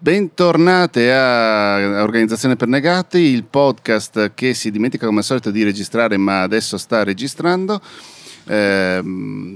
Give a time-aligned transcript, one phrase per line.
[0.00, 6.16] Bentornate a Organizzazione per Negati, il podcast che si dimentica come al solito di registrare
[6.16, 7.80] ma adesso sta registrando.
[8.46, 9.02] Eh,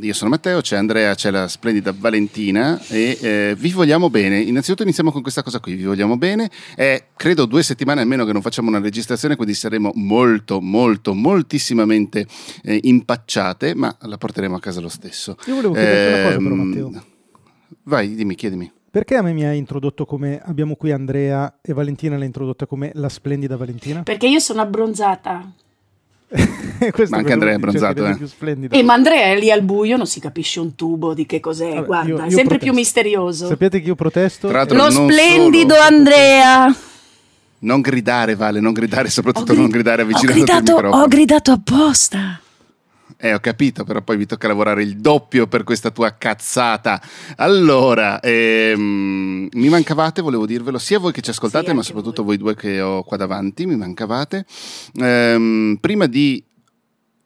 [0.00, 4.40] io sono Matteo, c'è Andrea, c'è la splendida Valentina e eh, vi vogliamo bene.
[4.40, 6.50] Innanzitutto iniziamo con questa cosa qui, vi vogliamo bene.
[6.74, 12.26] È credo due settimane almeno che non facciamo una registrazione, quindi saremo molto, molto, moltissimamente
[12.64, 15.36] eh, impacciate, ma la porteremo a casa lo stesso.
[15.46, 17.04] Io volevo chiederti una cosa però Ehm, Matteo.
[17.84, 18.72] Vai, dimmi, chiedimi.
[18.92, 22.90] Perché a me mi hai introdotto come abbiamo qui Andrea e Valentina l'ha introdotta come
[22.96, 24.02] la splendida Valentina?
[24.02, 25.50] Perché io sono abbronzata.
[27.08, 28.16] Ma anche Andrea è abbronzato, eh.
[28.16, 28.28] più.
[28.68, 31.72] E ma Andrea è lì al buio, non si capisce un tubo di che cos'è.
[31.72, 32.74] Vabbè, Guarda, io- è io sempre più protesto.
[32.74, 33.46] misterioso.
[33.46, 34.48] Sappiate che io protesto.
[34.48, 35.86] Tra l'altro- Lo splendido solo.
[35.86, 36.76] Andrea.
[37.60, 41.02] Non gridare, Vale, non gridare, soprattutto gri- non gridare ho avvicinandoti al microfono.
[41.02, 42.40] ho gridato apposta.
[43.16, 47.00] Eh, ho capito, però poi vi tocca lavorare il doppio per questa tua cazzata.
[47.36, 52.36] Allora, ehm, mi mancavate, volevo dirvelo, sia voi che ci ascoltate, Sì, ma soprattutto voi
[52.36, 54.44] due che ho qua davanti, mi mancavate.
[54.94, 56.44] Ehm, prima di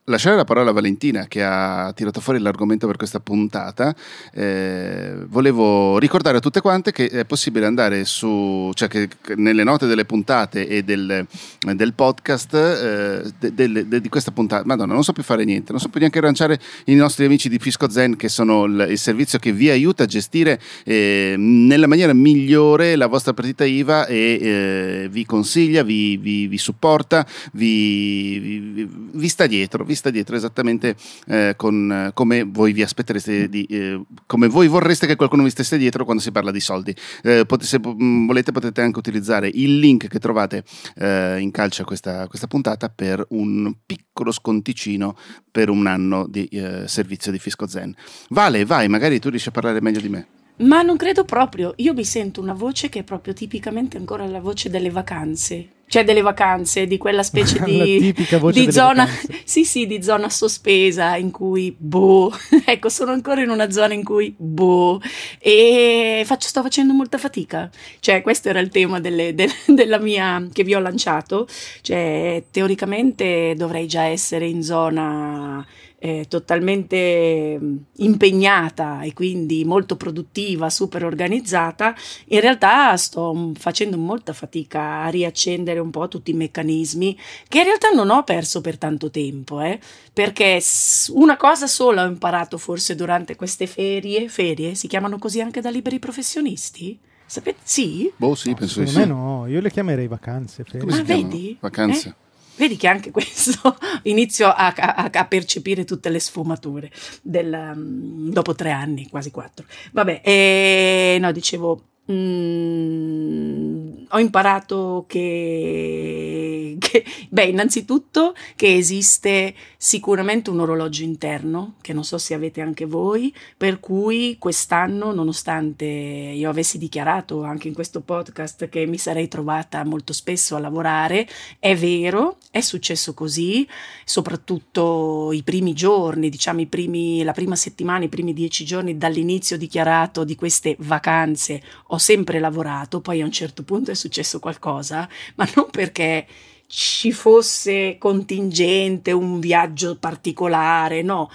[0.09, 3.95] lasciare la parola a Valentina che ha tirato fuori l'argomento per questa puntata,
[4.33, 9.87] eh, volevo ricordare a tutte quante che è possibile andare su, cioè che nelle note
[9.87, 11.27] delle puntate e del,
[11.75, 15.73] del podcast eh, de- delle- de- di questa puntata, madonna, non so più fare niente,
[15.73, 18.99] non so più neanche lanciare i nostri amici di Fisco Zen che sono il, il
[18.99, 24.39] servizio che vi aiuta a gestire eh, nella maniera migliore la vostra partita IVA e
[24.41, 30.97] eh, vi consiglia, vi, vi- vi supporta, vi- vi sta dietro, vi sta dietro esattamente
[31.27, 35.79] eh, con, come voi vi aspettereste di, eh, come voi vorreste che qualcuno vi stesse
[35.79, 36.95] dietro quando si parla di soldi.
[37.23, 40.65] Eh, pot- se mm, volete potete anche utilizzare il link che trovate
[40.97, 45.17] eh, in calcio a questa, questa puntata per un piccolo sconticino
[45.51, 47.95] per un anno di eh, servizio di Fisco Zen.
[48.29, 50.27] Vale, vai, magari tu riesci a parlare meglio di me.
[50.59, 51.75] Ma non credo proprio.
[51.77, 55.76] Io mi sento una voce che è proprio tipicamente ancora la voce delle vacanze.
[55.89, 59.41] Cioè delle vacanze, di quella specie di, di zona, vacanze.
[59.45, 62.33] sì, sì, di zona sospesa in cui boh,
[62.67, 65.01] ecco, sono ancora in una zona in cui boh,
[65.39, 67.71] e faccio, sto facendo molta fatica.
[68.01, 71.47] Cioè, questo era il tema delle- del- della mia che vi ho lanciato.
[71.83, 75.65] Cioè, teoricamente dovrei già essere in zona
[75.99, 81.95] eh, totalmente mh, impegnata e quindi molto produttiva, super organizzata,
[82.27, 87.59] in realtà sto mm, facendo molta fatica a riaccendere un po' tutti i meccanismi che
[87.59, 89.79] in realtà non ho perso per tanto tempo, eh,
[90.13, 90.63] perché
[91.11, 95.71] una cosa sola ho imparato forse durante queste ferie, ferie si chiamano così anche da
[95.71, 96.99] liberi professionisti?
[97.27, 97.59] Sapete?
[97.65, 98.13] Sì?
[98.17, 98.99] Boh, sì, penso di Secondo sì.
[98.99, 100.63] me no, io le chiamerei vacanze.
[100.63, 100.81] ferie.
[100.81, 101.57] Come si Ah, vedi?
[101.61, 102.09] Vacanze.
[102.09, 102.15] Eh?
[102.59, 106.91] Vedi che anche questo inizio a, a- a percepire tutte le sfumature
[107.23, 109.67] del, mm, dopo tre anni, quasi quattro.
[109.93, 113.76] Vabbè, eh, no, dicevo, mm,
[114.09, 122.19] ho imparato che, che- beh, innanzitutto che esiste sicuramente un orologio interno, che non so
[122.19, 128.69] se avete anche voi, per cui quest'anno, nonostante io avessi dichiarato anche in questo podcast
[128.69, 133.67] che mi sarei trovata molto spesso a lavorare, è vero, è successo così,
[134.05, 139.57] soprattutto i primi giorni, diciamo i primi, la prima settimana, i primi dieci giorni dall'inizio
[139.57, 145.09] dichiarato di queste vacanze, ho sempre lavorato, poi a un certo punto è successo qualcosa,
[145.37, 146.27] ma non perché
[146.67, 151.31] ci fosse contingente, un viaggio particolare, no.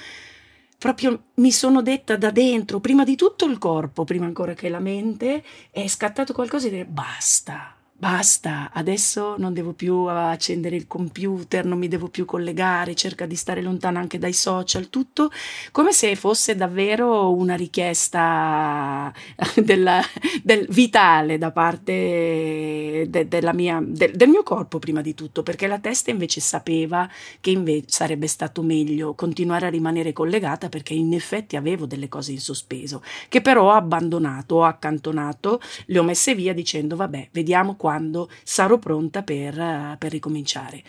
[0.77, 4.79] Proprio mi sono detta da dentro, prima di tutto il corpo, prima ancora che la
[4.79, 11.63] mente, è scattato qualcosa e dire basta, basta, adesso non devo più accendere il computer,
[11.65, 15.29] non mi devo più collegare, cerca di stare lontana anche dai social, tutto
[15.71, 19.13] come se fosse davvero una richiesta
[19.53, 20.01] della-
[20.41, 25.67] del vitale da parte de- della mia, del- del mio corpo prima di tutto, perché
[25.67, 27.07] la testa invece sapeva
[27.39, 32.31] che invece sarebbe stato meglio continuare a rimanere collegata perché in effetti avevo delle cose
[32.31, 37.75] in sospeso, che però ho abbandonato, ho accantonato, le ho messe via dicendo vabbè, vediamo
[37.91, 40.81] quando sarò pronta per, eh, per ricominciare.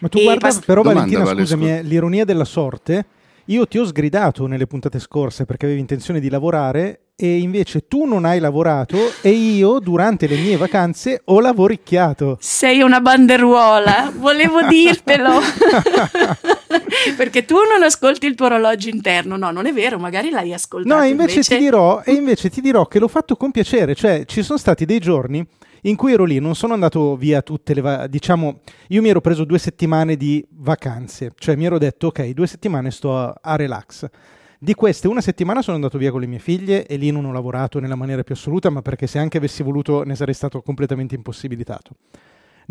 [0.00, 1.76] Ma tu E guarda, basta- però Domanda, Valentina, Vale, scusami, scusa.
[1.78, 3.06] è l'ironia della sorte.
[3.46, 8.04] Io ti ho sgridato nelle puntate scorse perché avevi intenzione di lavorare e invece tu
[8.04, 12.36] non hai lavorato e io durante le mie vacanze ho lavoricchiato.
[12.40, 15.38] Sei una banderuola, volevo dirtelo.
[17.16, 19.36] Perché tu non ascolti il tuo orologio interno.
[19.36, 20.94] No, non è vero, magari l'hai ascoltato.
[21.00, 24.42] No, invece, Ti dirò, e invece ti dirò che l'ho fatto con piacere, cioè ci
[24.42, 25.46] sono stati dei giorni
[25.82, 29.20] in cui ero lì, non sono andato via tutte le, va- diciamo, io mi ero
[29.20, 33.56] preso due settimane di vacanze, cioè mi ero detto ok, due settimane sto a, a
[33.56, 34.06] relax.
[34.64, 37.32] Di queste una settimana sono andato via con le mie figlie e lì non ho
[37.32, 41.16] lavorato nella maniera più assoluta, ma perché se anche avessi voluto ne sarei stato completamente
[41.16, 41.96] impossibilitato.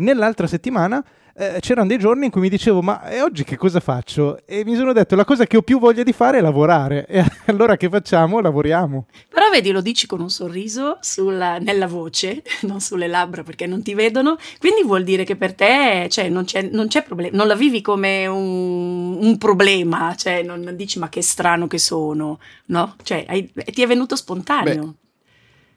[0.02, 1.02] Nell'altra settimana
[1.34, 4.44] eh, c'erano dei giorni in cui mi dicevo ma e oggi che cosa faccio?
[4.44, 7.24] E mi sono detto la cosa che ho più voglia di fare è lavorare e
[7.46, 8.40] allora che facciamo?
[8.40, 9.06] Lavoriamo.
[9.28, 13.82] Però vedi lo dici con un sorriso sulla, nella voce, non sulle labbra perché non
[13.82, 17.46] ti vedono, quindi vuol dire che per te cioè, non, c'è, non c'è problema, non
[17.46, 22.96] la vivi come un, un problema, cioè non dici ma che strano che sono, no?
[23.04, 24.84] Cioè hai, ti è venuto spontaneo.
[24.84, 25.01] Beh.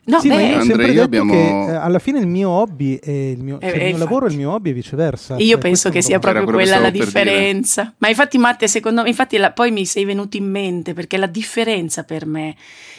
[0.08, 1.32] No, sì, beh, ma io ho sempre detto abbiamo...
[1.32, 4.28] che eh, alla fine il mio hobby è il mio, eh, cioè, il mio lavoro
[4.28, 5.36] è il mio hobby e viceversa.
[5.38, 7.82] Io cioè, penso che sia proprio quella la differenza.
[7.82, 7.96] Dire.
[7.98, 11.26] Ma infatti, Matte, secondo me, infatti la, poi mi sei venuto in mente perché la
[11.26, 12.56] differenza per me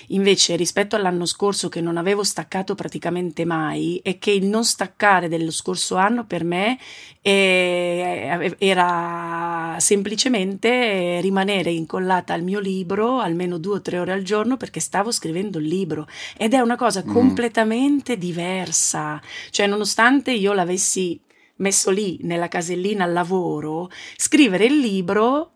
[0.09, 5.29] Invece rispetto all'anno scorso che non avevo staccato praticamente mai e che il non staccare
[5.29, 6.79] dello scorso anno per me
[7.23, 14.57] eh, era semplicemente rimanere incollata al mio libro almeno due o tre ore al giorno
[14.57, 16.07] perché stavo scrivendo il libro
[16.37, 17.13] ed è una cosa mm.
[17.13, 19.21] completamente diversa.
[19.51, 21.21] Cioè nonostante io l'avessi
[21.57, 25.53] messo lì nella casellina al lavoro, scrivere il libro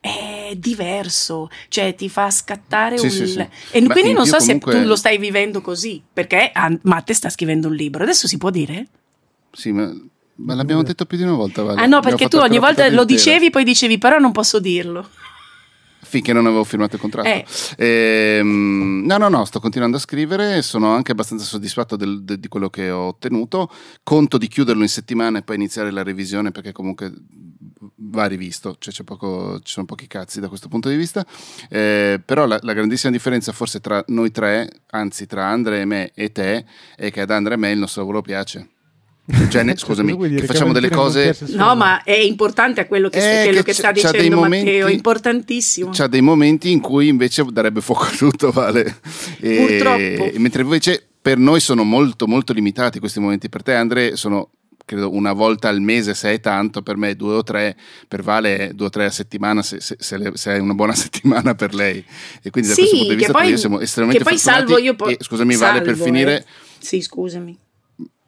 [0.00, 3.10] è diverso, cioè ti fa scattare sì, un...
[3.10, 3.48] Sì, sì.
[3.72, 4.72] E Beh, quindi non so comunque...
[4.72, 6.52] se tu lo stai vivendo così, perché
[6.82, 8.86] Matte sta scrivendo un libro, adesso si può dire?
[9.50, 9.92] Sì, ma,
[10.36, 11.64] ma l'abbiamo detto più di una volta.
[11.64, 11.80] Vale.
[11.80, 15.08] Ah no, perché tu ogni volta lo dicevi, poi dicevi, però non posso dirlo
[16.06, 17.28] finché non avevo firmato il contratto.
[17.28, 17.44] Eh.
[17.76, 22.48] Ehm, no, no, no, sto continuando a scrivere, sono anche abbastanza soddisfatto del, de, di
[22.48, 23.70] quello che ho ottenuto.
[24.02, 27.12] Conto di chiuderlo in settimana e poi iniziare la revisione perché comunque
[27.96, 31.26] va rivisto, cioè poco, ci sono pochi cazzi da questo punto di vista.
[31.68, 36.10] Eh, però la, la, grandissima differenza forse tra noi tre, anzi tra Andre e me
[36.14, 36.64] e te,
[36.96, 38.75] è che ad Andre e me il nostro lavoro piace.
[39.48, 41.36] Cioè, ne, scusami, che facciamo delle cose.
[41.48, 45.90] No, ma è importante a quello che, sta, quello che sta dicendo momenti, Matteo, importantissimo.
[45.92, 49.00] C'ha dei momenti in cui invece darebbe fuoco a tutto, Vale.
[49.40, 50.38] E, Purtroppo.
[50.38, 53.48] Mentre invece per noi sono molto, molto limitati questi momenti.
[53.48, 54.50] Per te, Andre, sono
[54.84, 57.76] credo una volta al mese se è tanto, per me due o tre,
[58.06, 60.94] per Vale due o tre a settimana se, se, se, le, se è una buona
[60.96, 62.04] settimana per lei.
[62.42, 64.94] E quindi sì, da questo punto di vista poi, siamo estremamente che poi salvo io
[64.94, 66.38] po- e, scusami salvo, Vale per finire.
[66.38, 66.44] Eh.
[66.78, 67.58] Sì, scusami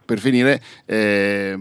[0.08, 1.55] per finire, eh,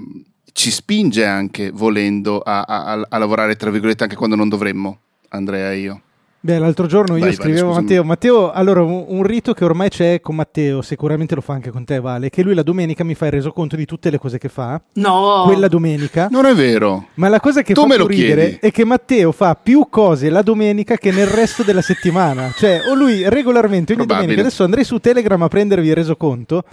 [0.54, 5.74] ci spinge anche volendo a, a, a, lavorare, tra virgolette, anche quando non dovremmo, Andrea
[5.74, 6.02] e io.
[6.40, 10.22] Beh, l'altro giorno io vai, scrivevo a Matteo, Matteo, allora un, rito che ormai c'è
[10.22, 13.26] con Matteo, sicuramente lo fa anche con te Vale, che lui la domenica mi fa
[13.26, 14.82] il resoconto di tutte le cose che fa.
[14.94, 15.44] No!
[15.46, 16.30] Quella domenica.
[16.32, 17.08] Non è vero.
[17.16, 18.58] Ma la cosa che tu fa ridere chiedi.
[18.62, 22.54] è che Matteo fa più cose la domenica che nel resto della settimana.
[22.56, 24.22] Cioè, o lui regolarmente ogni Probabile.
[24.22, 26.64] domenica, adesso andrei su Telegram a prendervi il resoconto,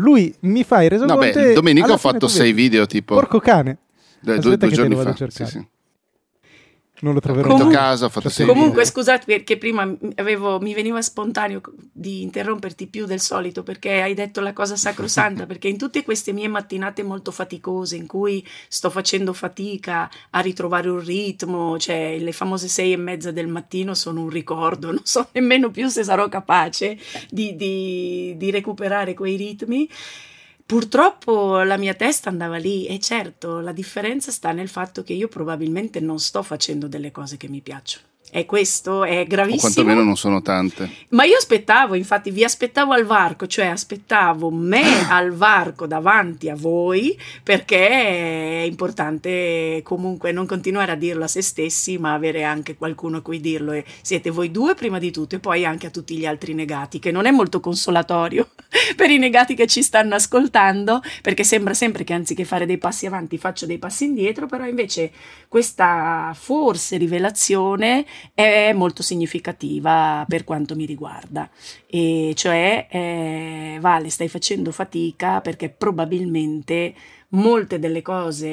[0.00, 1.38] lui mi fa i resoconti.
[1.38, 3.14] No, beh, domenica ho fatto sei video tipo.
[3.14, 3.78] Porco cane.
[4.20, 5.14] Due, due, due giorni fa.
[5.28, 5.66] Sì, sì
[7.00, 7.54] non lo troverò.
[7.54, 11.60] Ho fatto cioè, comunque, scusate perché prima avevo, mi veniva spontaneo
[11.92, 15.46] di interromperti più del solito perché hai detto la cosa sacrosanta.
[15.50, 20.88] perché in tutte queste mie mattinate molto faticose in cui sto facendo fatica a ritrovare
[20.88, 25.28] un ritmo, cioè le famose sei e mezza del mattino sono un ricordo, non so
[25.32, 26.98] nemmeno più se sarò capace
[27.30, 29.88] di, di, di recuperare quei ritmi.
[30.70, 35.26] Purtroppo la mia testa andava lì e certo la differenza sta nel fatto che io
[35.26, 38.09] probabilmente non sto facendo delle cose che mi piacciono.
[38.32, 39.58] E questo è gravissimo.
[39.58, 40.88] O quantomeno non sono tante.
[41.08, 46.54] Ma io aspettavo, infatti, vi aspettavo al varco, cioè aspettavo me al varco davanti a
[46.54, 52.76] voi, perché è importante comunque non continuare a dirlo a se stessi, ma avere anche
[52.76, 53.72] qualcuno a cui dirlo.
[53.72, 57.00] E siete voi due prima di tutto, e poi anche a tutti gli altri negati,
[57.00, 58.48] che non è molto consolatorio
[58.94, 63.06] per i negati che ci stanno ascoltando, perché sembra sempre che anziché fare dei passi
[63.06, 65.10] avanti faccio dei passi indietro, però invece
[65.48, 71.48] questa forse rivelazione è molto significativa per quanto mi riguarda,
[71.86, 76.94] e cioè eh, Vale stai facendo fatica perché probabilmente
[77.30, 78.48] molte delle cose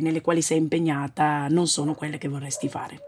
[0.00, 3.06] nelle quali sei impegnata non sono quelle che vorresti fare.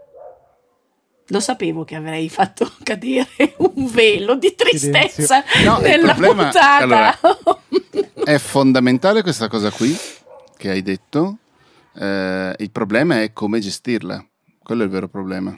[1.29, 7.19] Lo sapevo che avrei fatto cadere un velo di tristezza no, nella problema, puntata.
[7.19, 7.61] Allora,
[8.23, 9.95] è fondamentale questa cosa qui
[10.57, 11.37] che hai detto.
[11.97, 14.23] Eh, il problema è come gestirla.
[14.61, 15.57] Quello è il vero problema.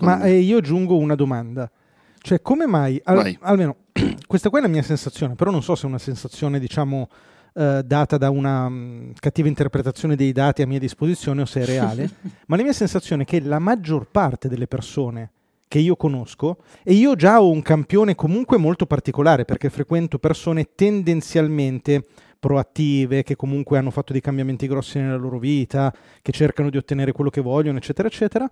[0.00, 1.70] Ma eh, io aggiungo una domanda.
[2.18, 3.76] Cioè, come mai, al, almeno
[4.26, 7.08] questa qua è la mia sensazione, però non so se è una sensazione, diciamo,
[7.54, 11.62] eh, data da una mh, mm, cattiva interpretazione dei dati a mia disposizione o se
[11.62, 12.08] è reale,
[12.46, 15.30] ma la mia sensazione è che la maggior parte delle persone
[15.66, 20.74] che io conosco, e io già ho un campione comunque molto particolare perché frequento persone
[20.74, 22.04] tendenzialmente
[22.38, 27.12] proattive, che comunque hanno fatto dei cambiamenti grossi nella loro vita, che cercano di ottenere
[27.12, 28.50] quello che vogliono, eccetera, eccetera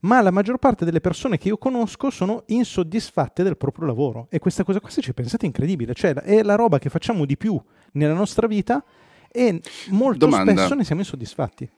[0.00, 4.38] ma la maggior parte delle persone che io conosco sono insoddisfatte del proprio lavoro e
[4.38, 7.36] questa cosa qua se ci pensate è incredibile, cioè è la roba che facciamo di
[7.36, 7.60] più
[7.92, 8.84] nella nostra vita
[9.30, 10.52] e molto Domanda.
[10.52, 11.70] spesso ne siamo insoddisfatti.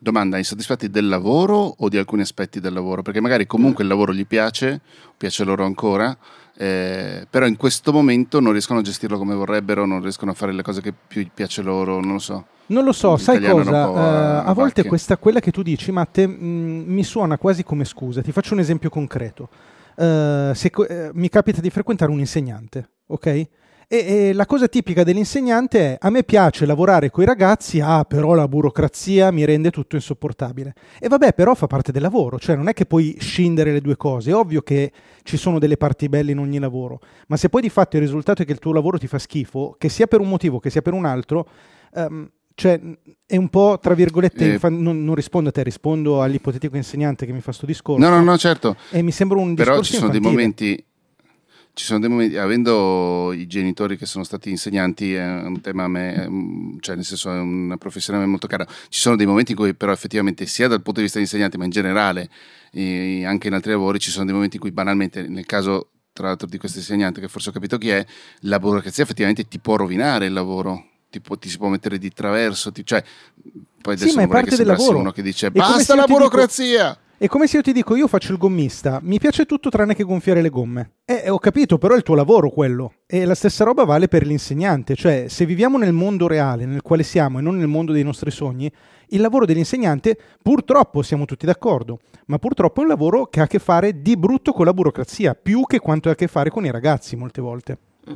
[0.00, 3.02] Domanda, insoddisfatti del lavoro o di alcuni aspetti del lavoro?
[3.02, 4.80] Perché magari comunque il lavoro gli piace,
[5.16, 6.16] piace loro ancora,
[6.56, 10.52] eh, però in questo momento non riescono a gestirlo come vorrebbero, non riescono a fare
[10.52, 12.46] le cose che più piace loro, non lo so.
[12.68, 13.88] Non lo so, sai cosa?
[13.88, 17.84] Uh, a volte questa, quella che tu dici, Matte, mh, mm, mi suona quasi come
[17.84, 18.20] scusa.
[18.20, 19.48] Ti faccio un esempio concreto.
[19.96, 23.26] Uh, se, uh, mi capita di frequentare un insegnante, ok?
[23.26, 23.48] E,
[23.90, 28.34] e, la cosa tipica dell'insegnante è a me piace lavorare con i ragazzi, ah però
[28.34, 30.74] la burocrazia mi rende tutto insopportabile.
[31.00, 33.96] E vabbè però fa parte del lavoro, cioè non è che puoi scindere le due
[33.96, 37.62] cose, è ovvio che ci sono delle parti belle in ogni lavoro, ma se poi
[37.62, 40.20] di fatto il risultato è che il tuo lavoro ti fa schifo, che sia per
[40.20, 41.48] un motivo che sia per un altro,
[41.94, 42.80] um, cioè
[43.24, 47.24] è un po' tra virgolette, eh, fa, non, non, rispondo a te, rispondo all'ipotetico insegnante
[47.24, 48.04] che mi fa sto discorso.
[48.04, 48.74] No, no, no, certo.
[48.90, 50.20] E mi sembra un discorso Però ci sono infantile.
[50.20, 50.84] dei momenti
[51.72, 55.88] ci sono dei momenti, avendo i genitori che sono stati insegnanti, è un tema a
[55.88, 58.66] me, cioè nel senso è una professione a me molto cara.
[58.88, 61.56] Ci sono dei momenti in cui però effettivamente sia dal punto di vista degli insegnanti,
[61.56, 62.28] ma in generale
[62.72, 66.26] eh, anche in altri lavori, ci sono dei momenti in cui banalmente, nel caso tra
[66.26, 68.04] l'altro di questo insegnante che forse ho capito chi è,
[68.40, 70.87] la burocrazia effettivamente ti può rovinare il lavoro.
[71.10, 73.02] Ti, può, ti si può mettere di traverso, ti, cioè
[73.80, 74.98] poi adesso sì, ma è parte del lavoro.
[74.98, 76.88] uno che dice basta la burocrazia.
[76.88, 79.96] Dico è come se io ti dico, io faccio il gommista, mi piace tutto tranne
[79.96, 80.92] che gonfiare le gomme.
[81.04, 82.92] Eh, ho capito, però è il tuo lavoro quello.
[83.08, 87.02] E la stessa roba vale per l'insegnante, cioè se viviamo nel mondo reale nel quale
[87.02, 88.72] siamo e non nel mondo dei nostri sogni,
[89.08, 93.48] il lavoro dell'insegnante purtroppo siamo tutti d'accordo, ma purtroppo è un lavoro che ha a
[93.48, 96.66] che fare di brutto con la burocrazia, più che quanto ha a che fare con
[96.66, 97.78] i ragazzi molte volte.
[98.08, 98.14] Mm.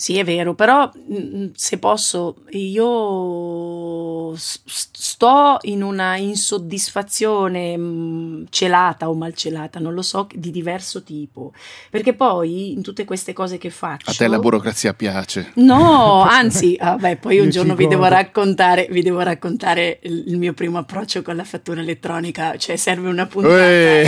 [0.00, 9.14] Sì, è vero, però mm, se posso, io sto in una insoddisfazione mm, celata o
[9.14, 11.52] malcelata, non lo so, di diverso tipo,
[11.90, 14.10] perché poi in tutte queste cose che faccio...
[14.10, 15.52] A te la burocrazia piace?
[15.56, 20.78] No, anzi, vabbè, poi un giorno vi devo, raccontare, vi devo raccontare il mio primo
[20.78, 23.58] approccio con la fattura elettronica, cioè serve una puntata.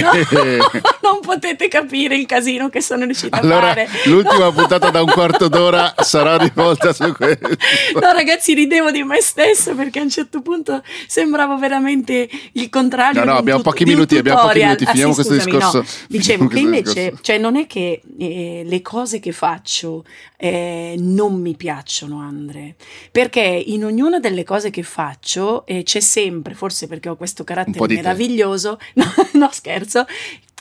[0.01, 0.71] No?
[1.03, 3.89] non potete capire il casino che sono riuscita allora, a fare.
[4.07, 7.49] L'ultima puntata da un quarto d'ora sarà, rivolta su questo.
[7.49, 13.25] No, ragazzi, ridevo di me stesso perché a un certo punto sembravo veramente il contrario.
[13.25, 15.79] No, no, abbiamo, tut- pochi minuti, abbiamo pochi minuti, finiamo ah, sì, questo scusami, discorso.
[15.79, 15.87] No.
[16.09, 20.05] Dicevo che invece, cioè, non è che eh, le cose che faccio
[20.37, 22.75] eh, non mi piacciono, Andre,
[23.11, 27.95] perché in ognuna delle cose che faccio eh, c'è sempre, forse perché ho questo carattere
[27.95, 30.05] meraviglioso, no, no scherzo,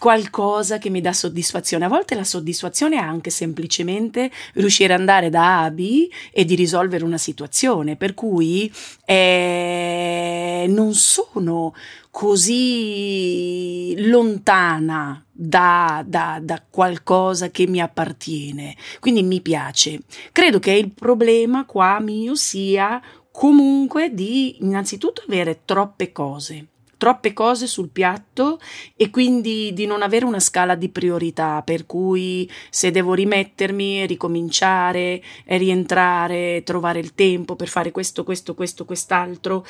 [0.02, 1.86] qualcosa che mi dà soddisfazione.
[1.86, 6.44] A volte la soddisfazione è anche semplicemente riuscire ad andare da A a B e
[6.44, 8.74] di risolvere una situazione, per cui
[9.06, 11.76] eh, non sono
[12.10, 18.76] così lontana da, da, da, qualcosa che mi appartiene.
[19.00, 20.00] Quindi mi piace.
[20.32, 23.00] Credo che il problema qua mio sia
[23.32, 26.71] comunque di innanzitutto avere troppe cose
[27.02, 28.60] troppe cose sul piatto
[28.96, 35.20] e quindi di non avere una scala di priorità, per cui se devo rimettermi, ricominciare,
[35.46, 39.66] rientrare, trovare il tempo per fare questo, questo, questo, quest'altro.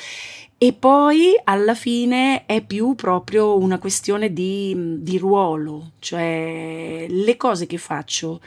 [0.58, 7.64] E poi alla fine è più proprio una questione di, di ruolo, cioè le cose
[7.64, 8.42] che faccio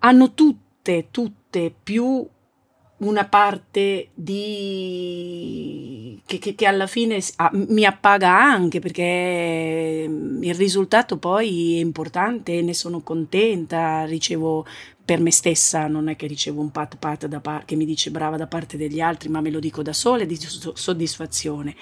[0.00, 2.26] hanno tutte, tutte più
[2.98, 4.60] una parte di...
[6.26, 11.80] che, che, che alla fine ah, mi appaga anche perché mm, il risultato poi è
[11.80, 14.66] importante, ne sono contenta, ricevo
[15.04, 18.36] per me stessa, non è che ricevo un pat pat par- che mi dice brava
[18.36, 21.74] da parte degli altri, ma me lo dico da sola, di soddisfazione.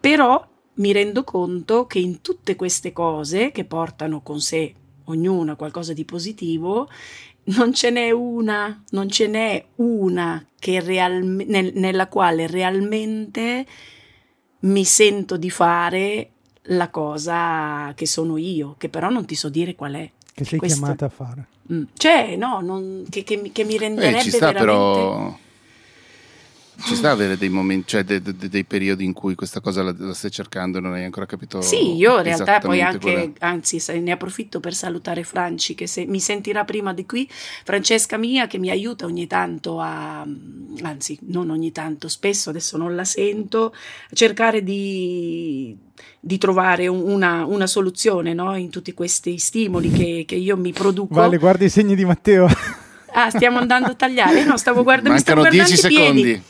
[0.00, 0.44] Però
[0.74, 6.04] mi rendo conto che in tutte queste cose che portano con sé ognuna qualcosa di
[6.04, 6.88] positivo,
[7.44, 13.66] non ce n'è una, non ce n'è una che real, nel, nella quale realmente
[14.60, 16.30] mi sento di fare
[16.68, 20.10] la cosa che sono io, che però non ti so dire qual è.
[20.32, 20.78] Che sei Questo...
[20.78, 21.46] chiamata a fare.
[21.72, 21.82] Mm.
[21.94, 25.00] Cioè, no, non, che, che, che, mi renderebbe eh, ci sta veramente...
[25.00, 25.38] però
[26.82, 29.94] ci sta avere dei momenti, cioè de, de, dei periodi in cui questa cosa la,
[29.96, 31.60] la, stai cercando e non hai ancora capito.
[31.60, 36.20] Sì, io in realtà poi anche, anzi, ne approfitto per salutare Franci che se, mi
[36.20, 40.26] sentirà prima di qui, Francesca mia che mi aiuta ogni tanto a,
[40.82, 45.76] anzi, non ogni tanto, spesso adesso non la sento, a cercare di,
[46.18, 48.56] di trovare una, una soluzione no?
[48.56, 51.14] in tutti questi stimoli che, che io mi produco.
[51.14, 52.48] Vale, guarda i segni di Matteo.
[53.16, 54.44] Ah, stiamo andando a tagliare?
[54.44, 56.42] No, stavo guardando, mi stavo guardando i piedi.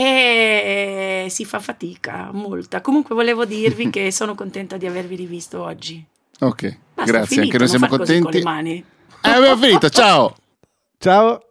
[0.00, 2.80] E si fa fatica, molta.
[2.80, 6.02] Comunque volevo dirvi che sono contenta di avervi rivisto oggi.
[6.40, 8.22] Ok, Basta, grazie, finito, anche noi siamo contenti.
[8.22, 8.84] Con le mani.
[9.22, 10.34] Eh, abbiamo finito, ciao!
[10.98, 11.49] Ciao!